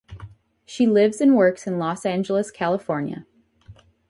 [0.65, 3.27] She lives and works in Los Angeles, California.